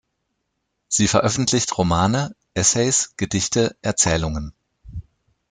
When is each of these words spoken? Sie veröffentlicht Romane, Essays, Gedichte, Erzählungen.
Sie 0.87 1.07
veröffentlicht 1.07 1.77
Romane, 1.77 2.35
Essays, 2.55 3.13
Gedichte, 3.17 3.75
Erzählungen. 3.83 4.51